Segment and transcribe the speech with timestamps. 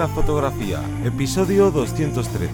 [0.00, 2.48] la fotografía, episodio 213.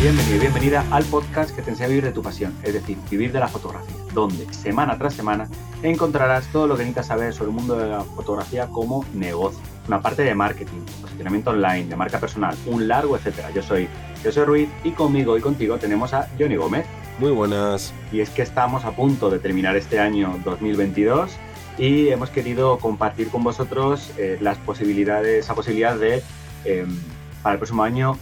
[0.00, 2.96] Bienvenido y bienvenida al podcast que te enseña a vivir de tu pasión, es decir,
[3.10, 5.48] vivir de la fotografía, donde semana tras semana
[5.82, 9.58] encontrarás todo lo que necesitas saber sobre el mundo de la fotografía como negocio,
[9.88, 13.50] una parte de marketing, posicionamiento online, de marca personal, un largo etcétera.
[13.50, 13.88] Yo soy
[14.22, 16.86] José Ruiz y conmigo y contigo tenemos a Johnny Gómez.
[17.18, 17.94] Muy buenas.
[18.10, 21.30] Y es que estamos a punto de terminar este año 2022
[21.78, 26.22] y hemos querido compartir con vosotros eh, las posibilidades, esa posibilidad de
[26.64, 26.98] em,
[27.40, 28.18] para el próximo año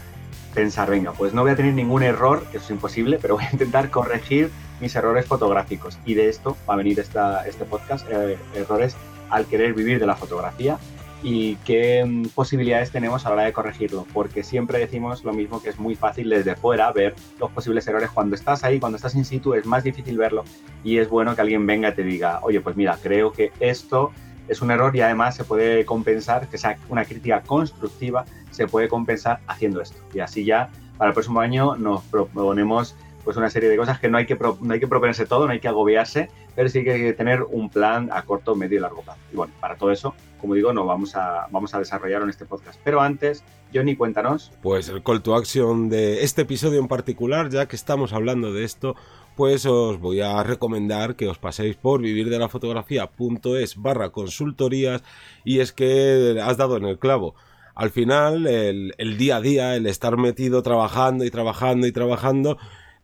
[0.55, 3.51] pensar, venga, pues no voy a tener ningún error, eso es imposible, pero voy a
[3.53, 5.99] intentar corregir mis errores fotográficos.
[6.05, 8.95] Y de esto va a venir esta, este podcast, eh, errores
[9.31, 10.79] al querer vivir de la fotografía
[11.23, 15.63] y qué mm, posibilidades tenemos a la hora de corregirlo, porque siempre decimos lo mismo
[15.63, 18.11] que es muy fácil desde fuera ver los posibles errores.
[18.11, 20.45] Cuando estás ahí, cuando estás in situ, es más difícil verlo
[20.83, 24.11] y es bueno que alguien venga y te diga, oye, pues mira, creo que esto
[24.49, 28.89] es un error y además se puede compensar, que sea una crítica constructiva, se puede
[28.89, 29.99] compensar haciendo esto.
[30.13, 34.09] Y así ya para el próximo año nos proponemos pues una serie de cosas que
[34.09, 36.93] no hay que, no hay que proponerse todo, no hay que agobiarse, pero sí que
[36.93, 39.21] hay que tener un plan a corto, medio y largo plazo.
[39.33, 42.45] Y bueno, para todo eso, como digo, no vamos a, vamos a desarrollar en este
[42.45, 42.79] podcast.
[42.83, 44.51] Pero antes, Johnny, cuéntanos.
[44.63, 48.65] Pues el call to action de este episodio en particular, ya que estamos hablando de
[48.65, 48.97] esto,
[49.37, 55.03] pues os voy a recomendar que os paséis por vivirdelafotografía.es barra consultorías
[55.45, 57.35] y es que has dado en el clavo.
[57.75, 62.59] Al final, el, el día a día, el estar metido trabajando y trabajando y trabajando,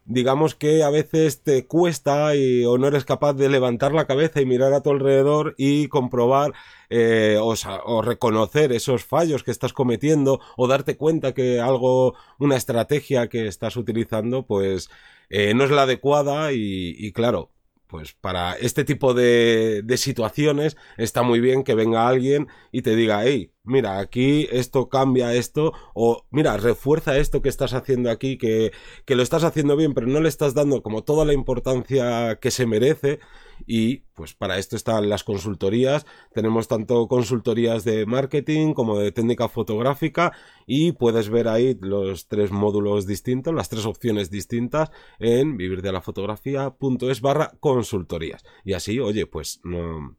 [0.09, 4.41] digamos que a veces te cuesta y, o no eres capaz de levantar la cabeza
[4.41, 6.55] y mirar a tu alrededor y comprobar
[6.89, 13.29] eh, o, reconocer esos fallos que estás cometiendo o darte cuenta que algo, una estrategia
[13.29, 14.89] que estás utilizando, pues
[15.29, 17.51] eh, no es la adecuada y, y claro,
[17.87, 22.97] pues para este tipo de, de, situaciones está muy bien que venga alguien y te
[22.97, 28.39] diga, hey, mira, aquí esto cambia esto, o mira, refuerza esto que estás haciendo aquí,
[28.39, 28.73] que,
[29.05, 32.51] que lo estás haciendo bien, pero no le estás dando como toda la importancia que
[32.51, 33.21] se merece.
[33.67, 36.07] Y pues para esto están las consultorías.
[36.33, 40.33] Tenemos tanto consultorías de marketing como de técnica fotográfica
[40.67, 47.53] y puedes ver ahí los tres módulos distintos, las tres opciones distintas en vivirdelafotografía.es barra
[47.61, 48.45] consultorías.
[48.65, 50.17] Y así, oye, pues no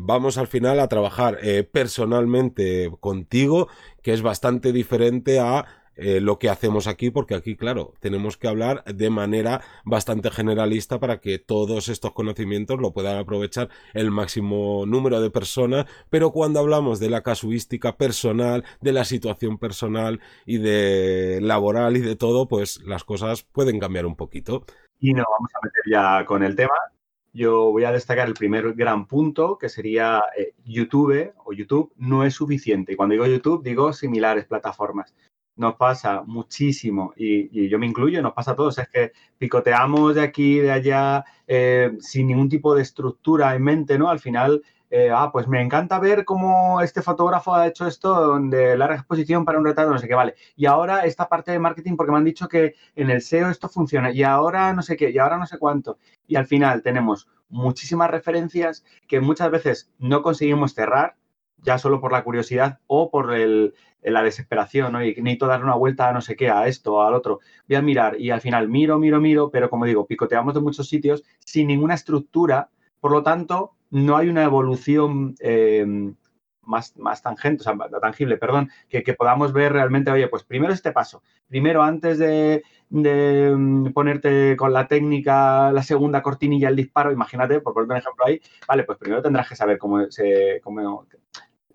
[0.00, 3.68] vamos al final a trabajar eh, personalmente contigo,
[4.02, 8.48] que es bastante diferente a eh, lo que hacemos aquí, porque aquí, claro, tenemos que
[8.48, 14.86] hablar de manera bastante generalista para que todos estos conocimientos lo puedan aprovechar el máximo
[14.86, 20.58] número de personas, pero cuando hablamos de la casuística personal, de la situación personal y
[20.58, 24.64] de laboral y de todo, pues las cosas pueden cambiar un poquito.
[24.98, 26.74] Y nos vamos a meter ya con el tema.
[27.34, 32.24] Yo voy a destacar el primer gran punto, que sería eh, YouTube o YouTube no
[32.24, 32.92] es suficiente.
[32.92, 35.14] Y cuando digo YouTube, digo similares plataformas
[35.56, 40.22] nos pasa muchísimo, y, yo me incluyo, nos pasa a todos, es que picoteamos de
[40.22, 44.08] aquí, de allá, eh, sin ningún tipo de estructura en mente, ¿no?
[44.08, 48.76] Al final, eh, ah, pues me encanta ver cómo este fotógrafo ha hecho esto de
[48.76, 50.34] larga exposición para un retrato, no sé qué, vale.
[50.56, 53.68] Y ahora esta parte de marketing, porque me han dicho que en el SEO esto
[53.68, 55.98] funciona, y ahora no sé qué, y ahora no sé cuánto.
[56.26, 61.16] Y al final tenemos muchísimas referencias que muchas veces no conseguimos cerrar,
[61.58, 65.02] ya solo por la curiosidad o por el, la desesperación, ¿no?
[65.02, 67.40] Y necesito dar una vuelta a no sé qué, a esto, al otro.
[67.68, 70.88] Voy a mirar y al final miro, miro, miro, pero como digo, picoteamos de muchos
[70.88, 72.68] sitios sin ninguna estructura,
[73.00, 75.86] por lo tanto, no hay una evolución eh,
[76.62, 80.90] más, más tangente, o sea, tangible, perdón, que, podamos ver realmente, oye, pues primero este
[80.90, 87.12] paso, primero antes de, de, mm, ponerte con la técnica, la segunda cortinilla, el disparo,
[87.12, 91.06] imagínate, por poner un ejemplo ahí, vale, pues primero tendrás que saber cómo se, cómo,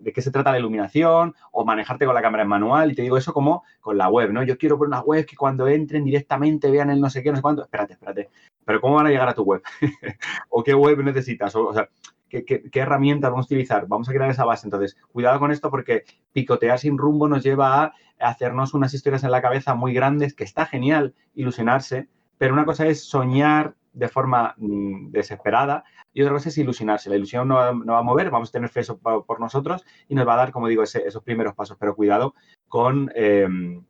[0.00, 2.90] de qué se trata la iluminación o manejarte con la cámara en manual.
[2.90, 4.42] Y te digo eso como con la web, ¿no?
[4.42, 7.36] Yo quiero poner una web que cuando entren directamente vean el no sé qué, no
[7.36, 7.62] sé cuánto.
[7.62, 8.30] Espérate, espérate.
[8.64, 9.62] Pero ¿cómo van a llegar a tu web?
[10.48, 11.54] ¿O qué web necesitas?
[11.54, 11.88] O, sea,
[12.28, 13.86] ¿qué, qué, qué herramientas vamos a utilizar?
[13.86, 14.66] Vamos a crear esa base.
[14.66, 19.30] Entonces, cuidado con esto porque picotear sin rumbo nos lleva a hacernos unas historias en
[19.30, 22.08] la cabeza muy grandes, que está genial ilusionarse,
[22.38, 27.10] pero una cosa es soñar de forma mm, desesperada y otra cosa es ilusionarse.
[27.10, 30.34] La ilusión no, va a mover, vamos a tener fe por, nosotros y nos va
[30.34, 31.76] a dar, como digo, esos primeros pasos.
[31.78, 32.34] Pero cuidado
[32.68, 33.84] con em,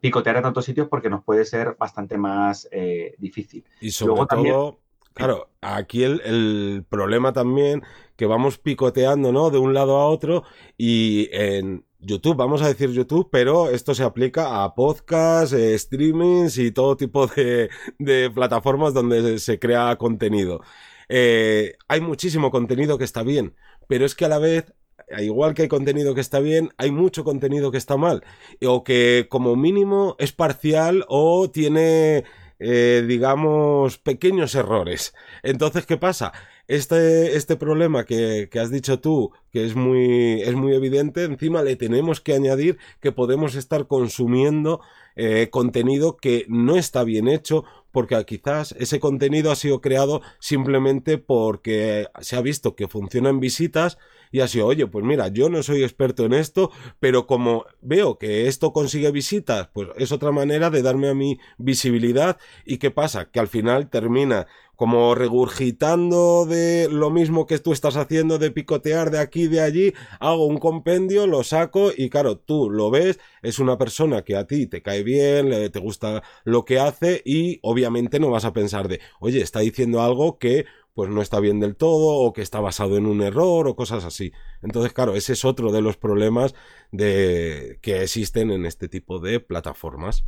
[0.00, 3.64] picotear a tantos sitios porque nos puede ser bastante más eh, difícil.
[3.80, 4.80] Y sobre todo,
[5.12, 7.82] claro, aquí el, el, problema también
[8.16, 9.50] que vamos picoteando, ¿no?
[9.50, 10.44] De un lado a otro
[10.76, 16.58] y en YouTube, vamos a decir YouTube, pero esto se aplica a podcasts, eh, streamings
[16.58, 20.60] y todo tipo de, de plataformas donde se crea contenido.
[21.08, 23.54] eh, hay muchísimo contenido que está bien,
[23.88, 24.74] pero es que a la vez
[25.18, 28.24] igual que hay contenido que está bien, hay mucho contenido que está mal.
[28.66, 32.24] O que como mínimo es parcial o tiene,
[32.58, 35.14] eh, digamos, pequeños errores.
[35.42, 36.32] Entonces, ¿qué pasa?
[36.66, 41.62] Este, este problema que, que, has dicho tú, que es muy, es muy evidente, encima
[41.62, 44.80] le tenemos que añadir que podemos estar consumiendo
[45.16, 51.18] eh, contenido que no está bien hecho porque quizás ese contenido ha sido creado simplemente
[51.18, 53.98] porque se ha visto que funciona en visitas
[54.32, 58.18] y ha sido, oye, pues mira, yo no soy experto en esto, pero como veo
[58.18, 62.90] que esto consigue visitas, pues es otra manera de darme a mí visibilidad y qué
[62.90, 68.50] pasa, que al final termina como regurgitando de lo mismo que tú estás haciendo de
[68.50, 73.18] picotear de aquí de allí, hago un compendio, lo saco y claro, tú lo ves,
[73.42, 77.58] es una persona que a ti te cae bien, te gusta lo que hace y
[77.62, 81.58] obviamente no vas a pensar de, oye, está diciendo algo que pues no está bien
[81.60, 84.32] del todo o que está basado en un error o cosas así.
[84.62, 86.54] Entonces, claro, ese es otro de los problemas
[86.92, 90.24] de que existen en este tipo de plataformas.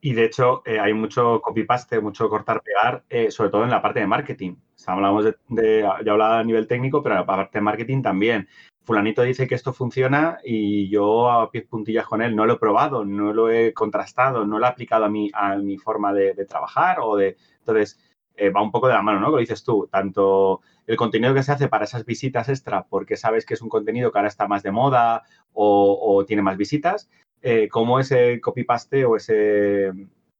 [0.00, 4.00] Y de hecho, eh, hay mucho copy-paste, mucho cortar-pegar, eh, sobre todo en la parte
[4.00, 4.54] de marketing.
[4.86, 8.48] hablamos de, hablaba a nivel técnico, pero en la parte de marketing también.
[8.84, 12.58] Fulanito dice que esto funciona y yo a pies puntillas con él no lo he
[12.58, 16.32] probado, no lo he contrastado, no lo he aplicado a mi, a mi forma de,
[16.46, 17.36] trabajar o de.
[17.58, 17.98] Entonces,
[18.36, 19.26] eh, va un poco de la mano, ¿no?
[19.26, 23.44] Como dices tú, tanto el contenido que se hace para esas visitas extra, porque sabes
[23.44, 27.10] que es un contenido que ahora está más de moda o, o tiene más visitas,
[27.42, 29.92] eh, cómo ese copy-paste o ese,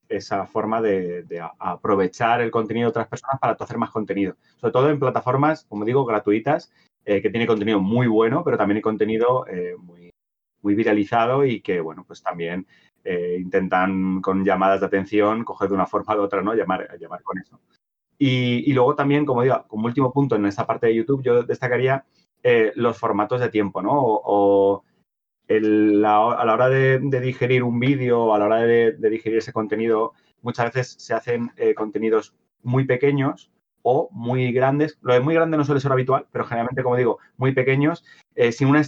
[0.08, 1.24] esa forma de,
[1.58, 4.36] aprovechar el contenido de otras personas para hacer más contenido.
[4.56, 6.72] Sobre todo en plataformas, como digo, gratuitas,
[7.04, 10.10] eh, que tiene contenido muy bueno, pero también hay contenido eh, muy,
[10.62, 12.66] muy viralizado y que, bueno, pues también
[13.38, 16.52] intentan con llamadas de atención coger de una forma u otra, ¿no?
[16.52, 17.58] Llamar, llamar con eso.
[18.18, 22.04] Y, luego también, como digo, como último punto en esta parte de YouTube, yo destacaría
[22.74, 23.92] los formatos de tiempo, ¿no?
[23.94, 24.84] o
[25.48, 30.12] a la hora de, digerir un vídeo, a la hora de, digerir ese contenido,
[30.42, 33.50] muchas veces se hacen eh, contenidos muy pequeños
[33.82, 34.98] o muy grandes.
[35.00, 38.04] Lo de muy grande no suele ser habitual, pero generalmente, como digo, muy pequeños,
[38.34, 38.80] eh, sin una,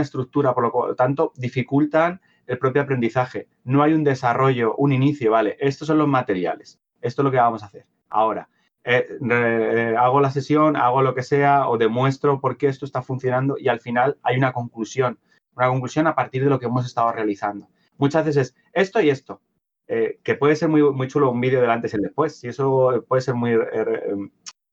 [0.00, 3.48] estructura, por lo tanto, dificultan el propio aprendizaje.
[3.64, 5.56] No hay un desarrollo, un inicio, ¿vale?
[5.60, 6.80] Estos son los materiales.
[7.02, 7.86] Esto es lo que vamos a hacer.
[8.08, 8.48] Ahora,
[8.84, 13.56] eh, hago la sesión, hago lo que sea o demuestro por qué esto está funcionando
[13.58, 15.18] y al final hay una conclusión
[15.56, 17.68] una conclusión a partir de lo que hemos estado realizando.
[17.98, 19.40] Muchas veces es esto y esto,
[19.88, 22.48] eh, que puede ser muy, muy chulo un vídeo del antes y el después, y
[22.48, 23.52] eso puede ser muy...
[23.52, 24.30] Eh, em,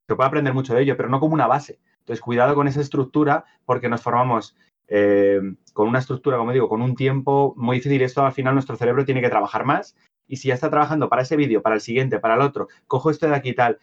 [0.08, 1.80] se puede aprender mucho de ello, pero no como una base.
[2.00, 4.56] Entonces, cuidado con esa estructura porque nos formamos
[4.88, 5.40] eh,
[5.72, 8.02] con una estructura, como digo, con un tiempo muy difícil.
[8.02, 9.96] Esto al final nuestro cerebro tiene que trabajar más.
[10.28, 13.12] Y si ya está trabajando para ese vídeo, para el siguiente, para el otro, cojo
[13.12, 13.80] esto de aquí y tal,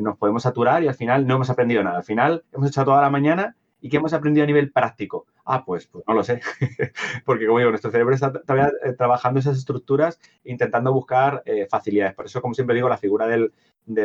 [0.00, 1.98] nos podemos saturar y al final no hemos aprendido nada.
[1.98, 3.56] Al final hemos echado toda la mañana
[3.86, 5.26] y ¿qué hemos aprendido a nivel práctico?
[5.44, 6.40] Ah, pues, pues no lo sé,
[7.24, 12.12] porque como digo, nuestro cerebro está todavía eh, trabajando esas estructuras, intentando buscar eh, facilidades.
[12.14, 13.52] Por eso, como siempre digo, la figura del,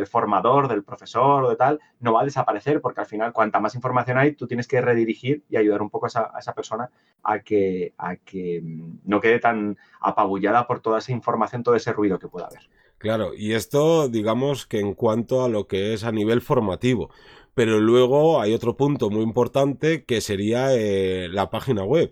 [0.06, 3.74] formador, del profesor o de tal, no va a desaparecer, porque al final, cuanta más
[3.74, 6.92] información hay, tú tienes que redirigir y ayudar un poco a esa, persona
[7.24, 11.92] a que, a que mm, no quede tan apabullada por toda esa información, todo ese
[11.92, 12.70] ruido que pueda haber.
[13.02, 17.10] Claro, y esto, digamos que en cuanto a lo que es a nivel formativo.
[17.54, 22.12] Pero luego hay otro punto muy importante que sería eh, la página web.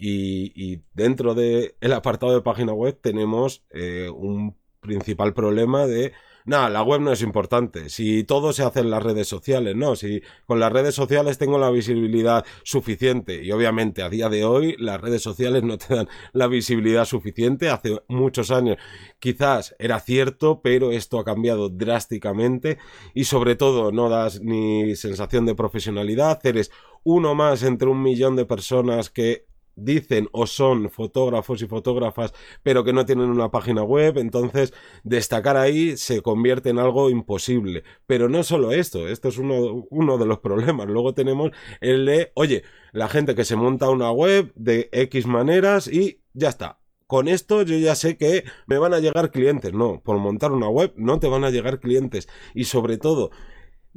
[0.00, 6.12] Y, dentro del apartado de página web tenemos eh, un principal problema de
[6.48, 7.90] nada, la web no es importante.
[7.90, 9.94] Si todo se hace en las redes sociales, no.
[9.94, 13.44] Si con las redes sociales tengo la visibilidad suficiente.
[13.44, 17.68] Y obviamente a día de hoy las redes sociales no te dan la visibilidad suficiente.
[17.68, 18.78] Hace muchos años
[19.18, 22.78] quizás era cierto, pero esto ha cambiado drásticamente.
[23.14, 26.44] Y sobre todo no das ni sensación de profesionalidad.
[26.44, 26.70] Eres
[27.04, 29.47] uno más entre un millón de personas que
[29.84, 32.32] dicen o son fotógrafos y fotógrafas,
[32.62, 34.72] pero que no tienen una página web, entonces
[35.04, 37.84] destacar ahí se convierte en algo imposible.
[38.06, 40.86] Pero no solo esto, esto es uno, uno de los problemas.
[40.88, 45.88] Luego tenemos el de, oye, la gente que se monta una web de X maneras
[45.88, 46.80] y ya está.
[47.06, 49.72] Con esto yo ya sé que me van a llegar clientes.
[49.72, 52.28] No, por montar una web no te van a llegar clientes.
[52.54, 53.30] Y sobre todo,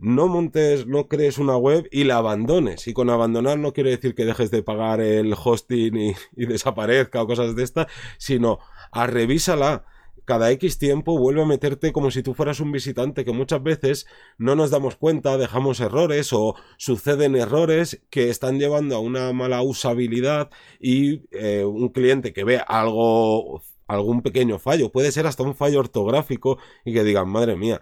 [0.02, 2.88] no montes, no crees una web y la abandones.
[2.88, 5.96] Y con abandonar no quiere decir que dejes de pagar el hosting
[6.36, 8.60] y, desaparezca o cosas de estas, sino
[8.92, 9.86] a revísala.
[10.26, 14.08] Cada X tiempo vuelve a meterte como si tú fueras un visitante, que muchas veces
[14.38, 19.62] no nos damos cuenta, dejamos errores o suceden errores que están llevando a una mala
[19.62, 25.56] usabilidad y eh, un cliente que ve algo, algún pequeño fallo, puede ser hasta un
[25.56, 27.82] fallo ortográfico y que digan, madre mía,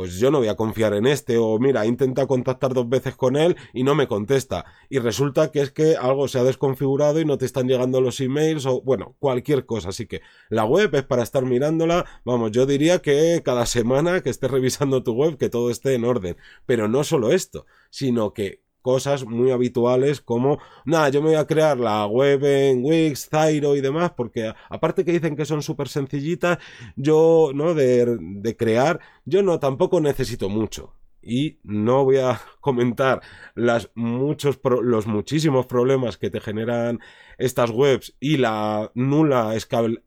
[0.00, 3.36] pues yo no voy a confiar en este, o mira, intenta contactar dos veces con
[3.36, 4.64] él y no me contesta.
[4.88, 8.18] Y resulta que es que algo se ha desconfigurado y no te están llegando los
[8.18, 9.90] emails, o bueno, cualquier cosa.
[9.90, 14.30] Así que la web es para estar mirándola, vamos, yo diría que cada semana que
[14.30, 16.38] estés revisando tu web, que todo esté en orden.
[16.64, 21.46] Pero no solo esto, sino que cosas muy habituales como, nada, yo me voy a
[21.46, 25.88] crear la web en Wix, Zairo y demás, porque aparte que dicen que son súper
[25.88, 26.58] sencillitas,
[26.96, 27.74] yo, ¿no?
[27.74, 30.94] De, de crear, yo no tampoco necesito mucho.
[31.22, 33.20] Y no voy a comentar
[33.54, 37.00] las muchos los muchísimos problemas que te generan
[37.38, 39.54] estas webs y la nula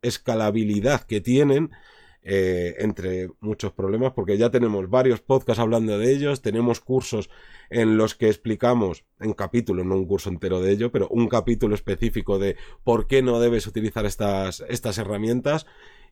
[0.02, 1.72] escalabilidad que tienen,
[2.26, 7.30] eh, entre muchos problemas, porque ya tenemos varios podcasts hablando de ellos, tenemos cursos
[7.70, 11.76] en los que explicamos, en capítulo, no un curso entero de ello, pero un capítulo
[11.76, 15.66] específico de por qué no debes utilizar estas, estas herramientas.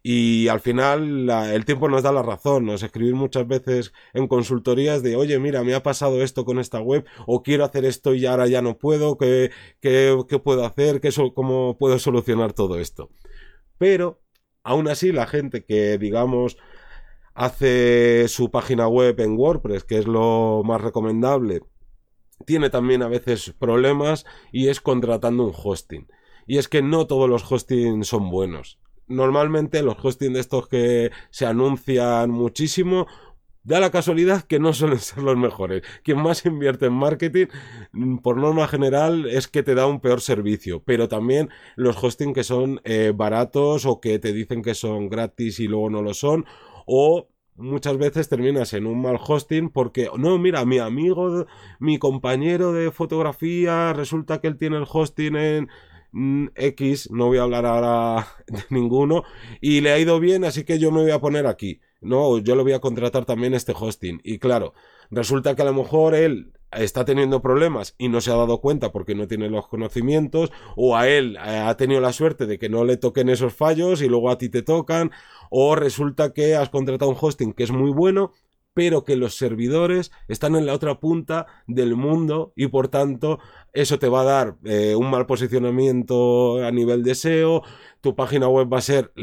[0.03, 5.03] Y al final el tiempo nos da la razón, nos escribir muchas veces en consultorías
[5.03, 8.25] de, oye, mira, me ha pasado esto con esta web, o quiero hacer esto y
[8.25, 11.01] ahora ya no puedo, ¿qué, qué, qué puedo hacer?
[11.01, 13.11] ¿Qué, ¿Cómo puedo solucionar todo esto?
[13.77, 14.20] Pero
[14.63, 16.57] Aún así, la gente que, digamos,
[17.33, 21.61] hace su página web en WordPress, que es lo más recomendable,
[22.45, 26.07] tiene también a veces problemas y es contratando un hosting.
[26.47, 28.79] Y es que no todos los hostings son buenos.
[29.07, 33.07] Normalmente los hostings de estos que se anuncian muchísimo
[33.63, 35.83] Da la casualidad que no suelen ser los mejores.
[36.03, 37.45] Quien más invierte en marketing,
[38.23, 40.81] por norma general, es que te da un peor servicio.
[40.83, 45.59] Pero también los hosting que son eh, baratos o que te dicen que son gratis
[45.59, 46.45] y luego no lo son.
[46.87, 51.45] O muchas veces terminas en un mal hosting porque, no, mira, mi amigo,
[51.79, 55.69] mi compañero de fotografía, resulta que él tiene el hosting en
[56.11, 59.23] mm, X, no voy a hablar ahora de ninguno,
[59.61, 62.55] y le ha ido bien, así que yo me voy a poner aquí no, yo
[62.55, 64.19] lo voy a contratar también este hosting.
[64.23, 64.73] Y claro,
[65.11, 68.91] resulta que a lo mejor él está teniendo problemas y no se ha dado cuenta
[68.91, 72.69] porque no tiene los conocimientos, o a él eh, ha tenido la suerte de que
[72.69, 75.11] no le toquen esos fallos y luego a ti te tocan,
[75.49, 78.31] o resulta que has contratado un hosting que es muy bueno,
[78.73, 83.39] pero que los servidores están en la otra punta del mundo y por tanto
[83.73, 87.63] eso te va a dar eh, un mal posicionamiento a nivel de SEO,
[88.01, 89.13] tu página web va a ser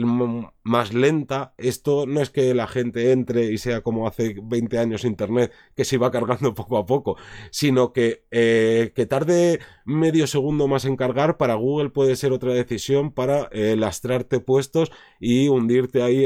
[0.62, 1.52] más lenta.
[1.58, 5.84] Esto no es que la gente entre y sea como hace 20 años Internet, que
[5.84, 7.16] se va cargando poco a poco,
[7.50, 12.54] sino que, eh, que tarde medio segundo más en cargar, para Google puede ser otra
[12.54, 16.24] decisión para eh, lastrarte puestos y hundirte ahí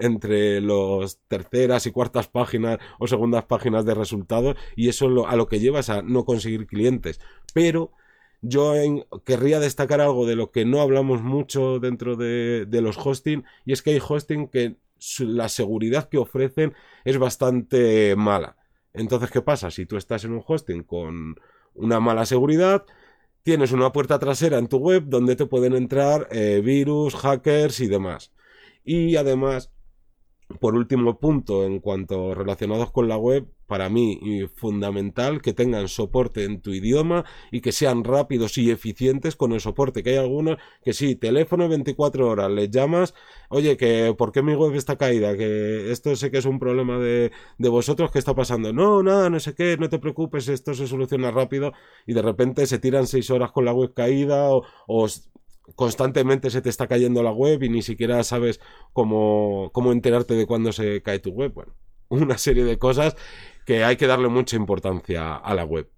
[0.00, 5.48] entre los terceras y cuartas páginas o segundas páginas de resultados y eso a lo
[5.48, 7.20] que llevas a no conseguir clientes.
[7.52, 7.92] Pero
[8.42, 8.74] yo
[9.24, 13.82] querría destacar algo de lo que no hablamos mucho dentro de, los hosting y es
[13.82, 14.76] que hay hosting que
[15.20, 18.56] la seguridad que ofrecen es bastante mala.
[18.92, 19.70] Entonces, ¿qué pasa?
[19.70, 21.36] Si tú estás en un hosting con
[21.74, 22.84] una mala seguridad,
[23.42, 27.86] tienes una puerta trasera en tu web donde te pueden entrar eh, virus, hackers y
[27.86, 28.32] demás.
[28.84, 29.70] Y además,
[30.58, 36.42] por último punto, en cuanto relacionados con la web, para mí fundamental que tengan soporte
[36.44, 40.02] en tu idioma y que sean rápidos y eficientes con el soporte.
[40.02, 43.14] Que hay algunos que sí, teléfono 24 horas, les llamas,
[43.48, 45.36] oye, que ¿por qué mi web está caída?
[45.36, 48.72] Que esto sé que es un problema de, de vosotros, ¿qué está pasando?
[48.72, 51.72] No, nada, no sé qué, no te preocupes, esto se soluciona rápido
[52.06, 55.06] y de repente se tiran seis horas con la web caída o, o
[55.76, 58.60] constantemente se te está cayendo la web y ni siquiera sabes
[58.92, 61.52] cómo, cómo enterarte de cuándo se cae tu web.
[61.52, 61.74] Bueno,
[62.08, 63.16] una serie de cosas
[63.64, 65.88] que hay que darle mucha importancia a la web.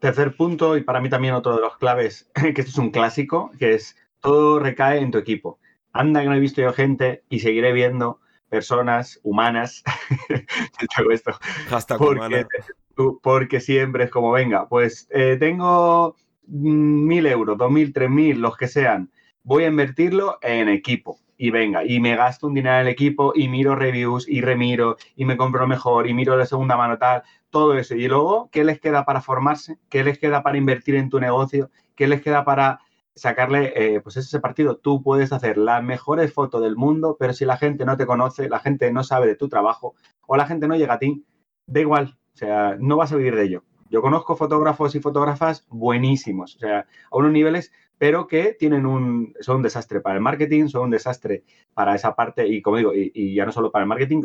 [0.00, 3.50] Tercer punto, y para mí también otro de los claves, que esto es un clásico,
[3.58, 5.58] que es todo recae en tu equipo.
[5.92, 9.82] Anda que no he visto yo gente y seguiré viendo personas humanas.
[11.10, 11.32] esto.
[11.98, 12.46] porque,
[13.22, 16.16] porque, siempre es como, venga, pues eh, tengo
[16.46, 19.10] mil euros, dos mil, tres mil, los que sean
[19.42, 21.18] voy a invertirlo en equipo.
[21.40, 24.96] Y venga, y me gasto un dinero en el equipo y miro reviews y remiro
[25.14, 27.94] y me compro mejor y miro de segunda mano tal, todo eso.
[27.94, 29.78] Y luego, ¿qué les queda para formarse?
[29.88, 31.70] ¿Qué les queda para invertir en tu negocio?
[31.94, 32.80] ¿Qué les queda para
[33.14, 34.78] sacarle, eh, pues ese partido?
[34.78, 38.48] Tú puedes hacer las mejores fotos del mundo, pero si la gente no te conoce,
[38.48, 39.94] la gente no sabe de tu trabajo
[40.26, 41.24] o la gente no llega a ti,
[41.66, 43.64] da igual, o sea, no vas a vivir de ello.
[43.90, 46.80] Yo conozco fotógrafos y fotógrafas buenísimos, o sea,
[47.10, 50.90] a unos niveles pero que tienen un, son un desastre para el marketing, son un
[50.90, 54.22] desastre para esa parte, y como digo, y, ya no solo para el marketing,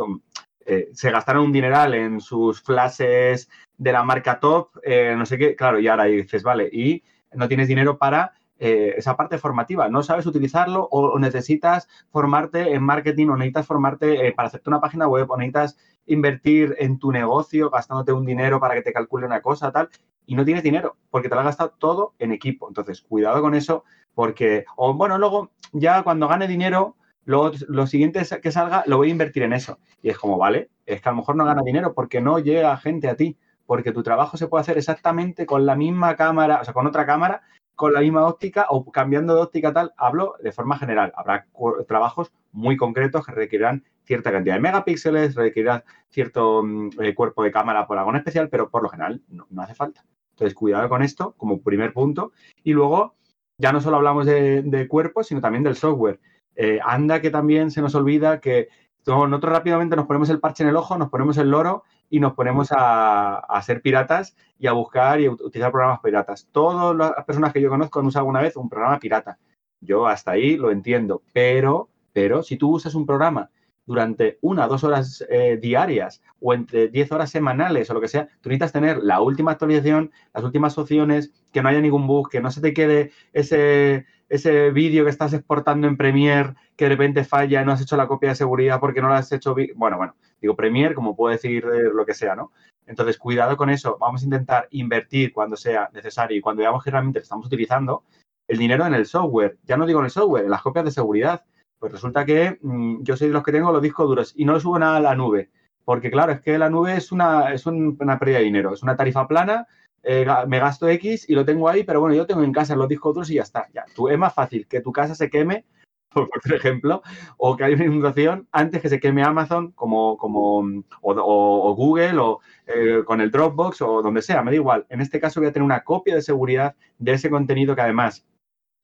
[0.66, 5.38] eh, se gastaron un dineral en sus flashes de la marca top, eh, no sé
[5.38, 7.04] qué, claro, y ahora dices, vale, y
[7.34, 9.90] no tienes dinero para eh, esa parte formativa.
[9.90, 15.08] No sabes utilizarlo o, necesitas formarte en marketing o necesitas formarte para hacerte una página
[15.08, 19.42] web o necesitas invertir en tu negocio gastándote un dinero para que te calcule una
[19.42, 19.90] cosa, tal,
[20.26, 22.68] y no tienes dinero porque te lo has gastado todo en equipo.
[22.68, 28.22] Entonces, cuidado con eso porque, o bueno, luego ya cuando gane dinero, lo, lo siguiente
[28.42, 29.80] que salga lo voy a invertir en eso.
[30.02, 32.76] Y es como, vale, es que a lo mejor no gana dinero porque no llega
[32.78, 36.66] gente a ti, porque tu trabajo se puede hacer exactamente con la misma cámara, o
[36.66, 37.42] sea, con otra cámara,
[37.76, 39.94] con la misma óptica o cambiando de óptica tal.
[39.98, 41.12] Hablo de forma general.
[41.16, 41.48] Habrá
[41.88, 47.52] trabajos muy concretos que requerirán cierta cantidad de megapíxeles, requerirán cierto mm, eh, cuerpo de
[47.52, 50.04] cámara por algo especial, pero por lo general no, hace falta.
[50.34, 52.32] Entonces, cuidado con esto como primer punto.
[52.64, 53.16] Y luego,
[53.58, 56.20] ya no solo hablamos de, cuerpo, sino también del software.
[56.56, 58.70] Eh, anda que también se nos olvida que
[59.06, 62.34] nosotros rápidamente nos ponemos el parche en el ojo, nos ponemos el loro y nos
[62.34, 66.48] ponemos a, ser piratas y a buscar y a utilizar programas piratas.
[66.52, 69.38] Todas las personas que yo conozco han usado alguna vez un programa pirata.
[69.82, 73.50] Yo hasta ahí lo entiendo, pero, pero si tú usas un programa
[73.86, 78.08] durante una o dos horas eh, diarias o entre diez horas semanales o lo que
[78.08, 82.30] sea, tú necesitas tener la última actualización, las últimas opciones, que no haya ningún bug,
[82.30, 86.90] que no se te quede ese, ese vídeo que estás exportando en Premiere que de
[86.90, 89.56] repente falla no has hecho la copia de seguridad porque no lo has hecho.
[89.76, 92.52] Bueno, bueno, digo Premiere, como puedo decir eh, lo que sea, ¿no?
[92.86, 93.98] Entonces, cuidado con eso.
[94.00, 98.04] Vamos a intentar invertir cuando sea necesario y cuando veamos que realmente estamos utilizando
[98.48, 99.58] el dinero en el software.
[99.64, 101.44] Ya no digo en el software, en las copias de seguridad.
[101.84, 104.58] Pues resulta que mm, yo soy de los que tengo los discos duros y no
[104.58, 105.50] subo nada a la nube.
[105.84, 108.74] Porque claro, es que la nube es una, es una pérdida de dinero.
[108.74, 109.68] Es una tarifa plana
[110.02, 112.88] eh, me gasto X y lo tengo ahí, pero bueno, yo tengo en casa los
[112.88, 113.68] discos duros y ya está.
[113.74, 115.66] Ya, tú, es más fácil que tu casa se queme,
[116.14, 117.02] por, ejemplo,
[117.36, 120.60] o que haya una inundación antes que se queme Amazon como, como
[121.02, 124.86] o, Google o eh, con el Dropbox o donde sea, me da igual.
[124.88, 128.26] En este caso voy a tener una copia de seguridad de ese contenido que además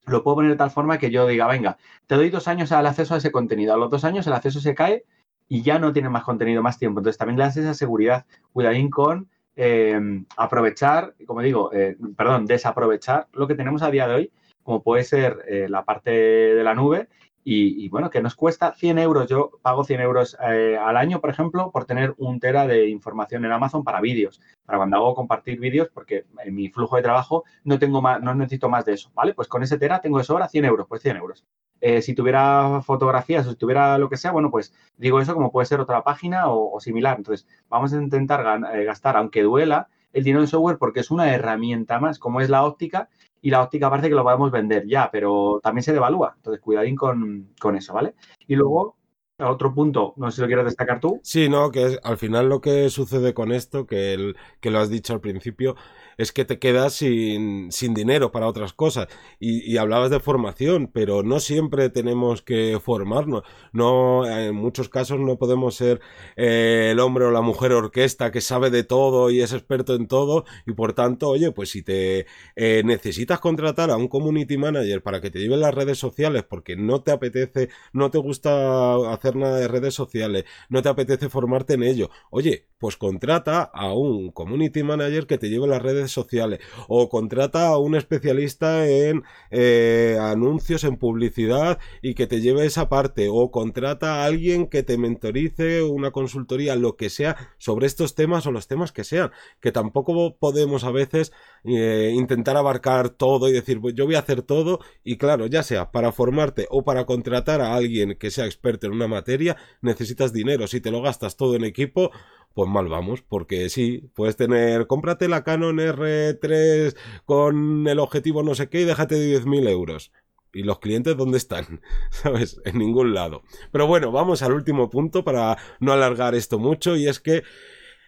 [0.09, 2.85] lo puedo poner de tal forma que yo diga, venga, te doy dos años al
[2.85, 3.73] acceso a ese contenido.
[3.73, 5.05] A los dos años el acceso se cae
[5.47, 6.99] y ya no tiene más contenido, más tiempo.
[6.99, 8.25] Entonces también le das esa seguridad.
[8.51, 9.29] Cuidadín con
[9.61, 14.31] Em, aprovechar, como digo, eh, perdón, desaprovechar lo que tenemos a día de hoy,
[14.63, 17.09] como puede ser eh, la parte de la nube.
[17.43, 19.27] Y, bueno, que nos cuesta 100 euros.
[19.27, 23.43] Yo pago 100 euros eh, al año, por ejemplo, por tener un tera de información
[23.45, 27.45] en Amazon para vídeos, para cuando hago compartir vídeos, porque en mi flujo de trabajo
[27.63, 29.33] no tengo más, no necesito más de eso, ¿vale?
[29.33, 31.45] Pues con ese tera tengo de sobra 100 euros, pues 100 euros.
[31.81, 35.51] Eh, si tuviera fotografías o si tuviera lo que sea, bueno, pues digo eso como
[35.51, 37.17] puede ser otra página o, similar.
[37.17, 41.33] Entonces, vamos a intentar eh, gastar, aunque duela, el dinero en software porque es una
[41.33, 43.09] herramienta más, como es la óptica,
[43.41, 46.33] y la óptica parece que lo podemos vender ya, pero también se devalúa.
[46.35, 48.15] Entonces, cuidadín con, con eso, ¿vale?
[48.47, 48.97] Y luego,
[49.37, 51.19] otro punto, no sé si lo quieres destacar tú.
[51.23, 54.79] Sí, no, que es, al final lo que sucede con esto, que, el, que lo
[54.79, 55.75] has dicho al principio,
[56.19, 59.07] es que te quedas sin, sin dinero para otras cosas.
[59.39, 63.43] Y, hablabas de formación, pero no siempre tenemos que formarnos.
[63.71, 66.01] No, en muchos casos no podemos ser
[66.35, 70.07] eh, el hombre o la mujer orquesta que sabe de todo y es experto en
[70.07, 70.43] todo.
[70.67, 72.25] Y por tanto, oye, pues si te
[72.57, 76.75] eh, necesitas contratar a un community manager para que te lleve las redes sociales porque
[76.75, 81.75] no te apetece, no te gusta hacer nada de redes sociales, no te apetece formarte
[81.75, 86.59] en ello, oye, pues contrata a un community manager que te lleve las redes sociales
[86.87, 92.89] o contrata a un especialista en eh, anuncios, en publicidad y que te lleve esa
[92.89, 98.15] parte o contrata a alguien que te mentorice una consultoría, lo que sea, sobre estos
[98.15, 101.31] temas o los temas que sean, que tampoco podemos a veces
[101.63, 105.63] eh, intentar abarcar todo y decir, pues yo voy a hacer todo y claro, ya
[105.63, 110.33] sea para formarte o para contratar a alguien que sea experto en una materia, necesitas
[110.33, 112.11] dinero, si te lo gastas todo en equipo,
[112.53, 118.55] pues mal vamos, porque sí, puedes tener, cómprate la Canon R3 con el objetivo no
[118.55, 120.11] sé qué y déjate de 10.000 euros.
[120.51, 121.81] ¿Y los clientes dónde están?
[122.09, 122.59] ¿Sabes?
[122.65, 123.43] En ningún lado.
[123.71, 127.43] Pero bueno, vamos al último punto para no alargar esto mucho y es que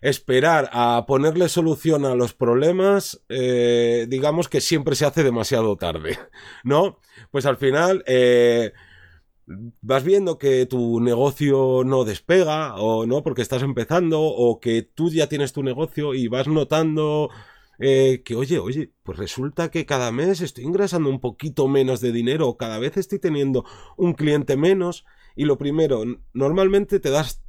[0.02, 6.18] esperar a ponerle solución a los problemas, eh, digamos que siempre se hace demasiado tarde,
[6.64, 7.00] ¿no?
[7.30, 8.74] Pues al final, eh,
[9.82, 15.10] vas viendo que tu negocio no despega o no porque estás empezando o que tú
[15.10, 17.30] ya tienes tu negocio y vas notando
[17.80, 22.12] eh, que oye, oye, pues resulta que cada mes estoy ingresando un poquito menos de
[22.12, 23.66] dinero o cada vez estoy teniendo
[23.98, 27.41] un cliente menos y lo primero, normalmente te das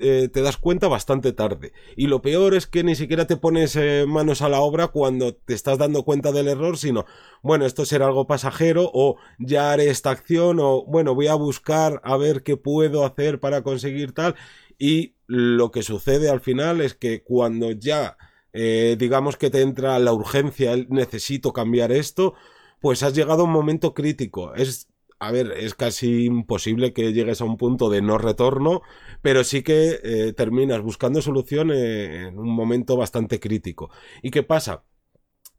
[0.00, 1.72] eh, te das cuenta bastante tarde.
[1.96, 5.34] Y lo peor es que ni siquiera te pones eh, manos a la obra cuando
[5.34, 7.06] te estás dando cuenta del error, sino,
[7.42, 12.00] bueno, esto será algo pasajero o ya haré esta acción o, bueno, voy a buscar
[12.04, 14.34] a ver qué puedo hacer para conseguir tal.
[14.78, 18.16] Y lo que sucede al final es que cuando ya,
[18.52, 22.34] eh, digamos que te entra la urgencia, necesito cambiar esto,
[22.80, 24.54] pues has llegado a un momento crítico.
[24.54, 28.82] Es a ver, es casi imposible que llegues a un punto de no retorno,
[29.22, 33.90] pero sí que eh, terminas buscando solución en un momento bastante crítico.
[34.22, 34.84] ¿Y qué pasa?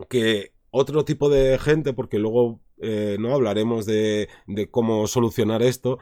[0.10, 4.30] Que otro tipo de gente, porque luego eh, no hablaremos de,
[4.70, 5.98] cómo solucionar esto,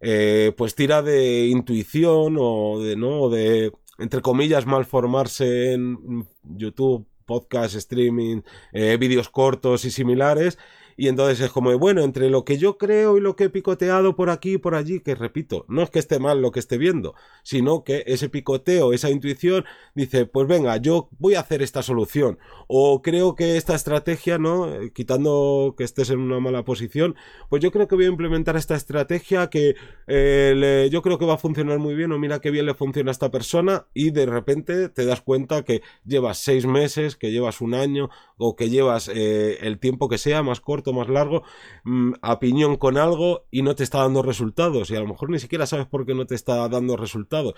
[0.00, 3.30] eh, pues tira de intuición o de, ¿no?
[3.30, 10.58] de, entre comillas, malformarse en YouTube, podcast, streaming, vídeos cortos y similares
[10.96, 14.16] y entonces es como, bueno, entre lo que yo creo y lo que he picoteado
[14.16, 16.78] por aquí y por allí, que repito, no es que esté mal lo que esté
[16.78, 21.82] viendo, sino que ese picoteo, esa intuición, dice, pues venga, yo voy a hacer esta
[21.82, 22.38] solución.
[22.66, 24.72] O creo que esta estrategia, ¿no?
[24.72, 27.16] Eh, quitando que estés en una mala posición,
[27.48, 29.74] pues yo creo que voy a implementar esta estrategia que
[30.06, 33.10] eh, yo creo que va a funcionar muy bien, o mira qué bien le funciona
[33.10, 37.60] a esta persona, y de repente te das cuenta que llevas seis meses, que llevas
[37.60, 41.42] un año, o que llevas eh, el tiempo que sea más corto, más largo,
[41.84, 44.90] mm, a piñón con algo y no te está dando resultados.
[44.90, 47.54] Y a lo mejor ni siquiera sabes por qué no te está dando resultados.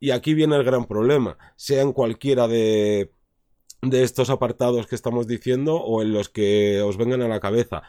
[0.00, 3.12] Y aquí viene el gran problema, sea en cualquiera de,
[3.82, 7.82] de estos apartados que estamos diciendo o en los que os vengan a la cabeza.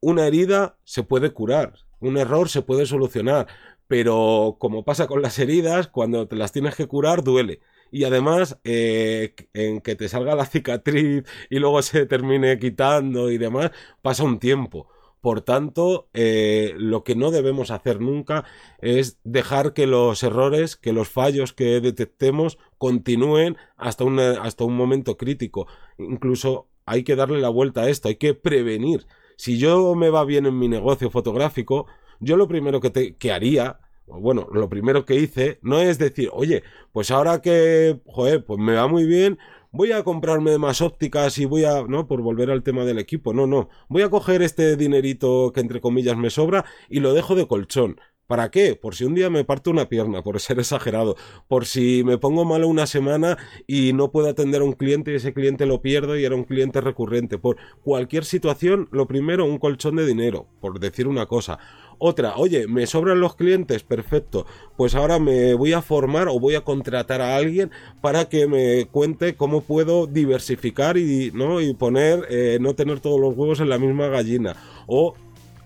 [0.00, 3.46] Una herida se puede curar, un error se puede solucionar,
[3.86, 7.60] pero como pasa con las heridas, cuando te las tienes que curar duele
[7.92, 13.38] y además eh, en que te salga la cicatriz y luego se termine quitando y
[13.38, 14.88] demás, pasa un tiempo.
[15.20, 18.44] Por tanto, eh, lo que no debemos hacer nunca
[18.80, 24.74] es dejar que los errores, que los fallos que detectemos continúen hasta un, hasta un
[24.74, 25.68] momento crítico.
[25.96, 29.06] Incluso hay que darle la vuelta a esto, hay que prevenir.
[29.36, 31.86] Si yo me va bien en mi negocio fotográfico,
[32.18, 36.30] yo lo primero que, te, que haría bueno, lo primero que hice no es decir,
[36.32, 36.62] oye,
[36.92, 39.38] pues ahora que, joder, pues me va muy bien,
[39.70, 43.32] voy a comprarme más ópticas y voy a, no, por volver al tema del equipo,
[43.32, 47.34] no, no, voy a coger este dinerito que entre comillas me sobra y lo dejo
[47.34, 47.96] de colchón.
[48.32, 48.76] ¿Para qué?
[48.76, 51.16] Por si un día me parto una pierna, por ser exagerado,
[51.48, 53.36] por si me pongo malo una semana
[53.66, 56.44] y no puedo atender a un cliente y ese cliente lo pierdo y era un
[56.44, 61.58] cliente recurrente, por cualquier situación, lo primero, un colchón de dinero, por decir una cosa.
[62.04, 64.44] Otra, oye, me sobran los clientes, perfecto.
[64.76, 68.86] Pues ahora me voy a formar o voy a contratar a alguien para que me
[68.86, 71.60] cuente cómo puedo diversificar y, ¿no?
[71.60, 74.56] y poner, eh, no tener todos los huevos en la misma gallina.
[74.88, 75.14] O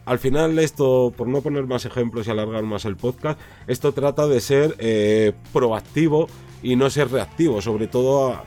[0.05, 4.27] al final esto, por no poner más ejemplos y alargar más el podcast, esto trata
[4.27, 6.29] de ser eh, proactivo
[6.63, 8.43] y no ser reactivo, sobre todo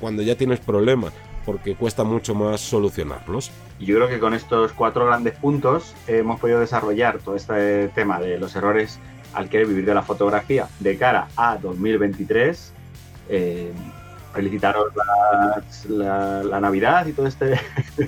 [0.00, 1.12] cuando ya tienes problemas
[1.44, 3.50] porque cuesta mucho más solucionarlos.
[3.78, 8.38] Yo creo que con estos cuatro grandes puntos hemos podido desarrollar todo este tema de
[8.38, 8.98] los errores
[9.32, 12.72] al querer vivir de la fotografía de cara a 2023.
[13.28, 13.72] Eh,
[14.32, 14.92] felicitaros
[15.88, 17.58] la, Navidad y todo este,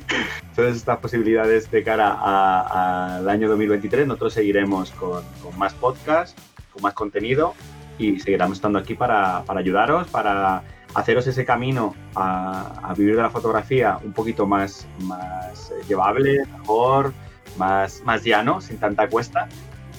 [0.54, 4.06] todas estas posibilidades de cara al año 2023.
[4.06, 5.22] Nosotros seguiremos con,
[5.56, 6.40] más podcasts,
[6.72, 7.54] con más contenido
[7.98, 10.62] y seguiremos estando aquí para, para ayudaros, para
[10.94, 17.12] haceros ese camino a, vivir de la fotografía un poquito más, más eh, llevable, mejor,
[17.56, 19.48] más, más llano, sin tanta cuesta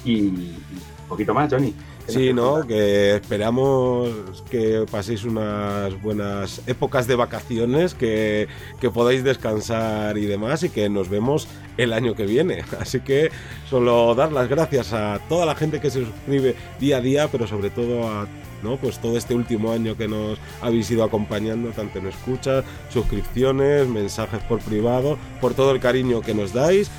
[0.05, 1.73] y, un poquito más, Johnny.
[2.07, 2.67] Sí, ¿no?
[2.67, 8.49] Que esperamos que paséis unas buenas épocas de vacaciones, que,
[8.81, 12.65] que, podáis descansar y demás y que nos vemos el año que viene.
[12.79, 13.31] Así que
[13.69, 17.47] solo dar las gracias a toda la gente que se suscribe día a día, pero
[17.47, 18.27] sobre todo a
[18.63, 18.77] ¿no?
[18.77, 24.41] Pues todo este último año que nos habéis ido acompañando, tanto en escuchas, suscripciones, mensajes
[24.43, 26.89] por privado, por todo el cariño que nos dais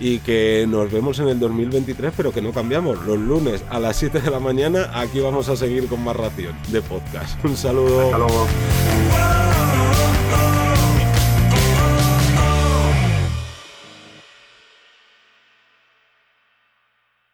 [0.00, 3.04] y que nos vemos en el 2023, pero que no cambiamos.
[3.06, 6.54] Los lunes a las 7 de la mañana aquí vamos a seguir con más ración
[6.68, 7.42] de podcast.
[7.44, 8.02] Un saludo.
[8.02, 8.46] Hasta luego.